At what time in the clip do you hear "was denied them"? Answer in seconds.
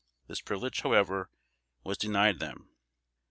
1.83-2.69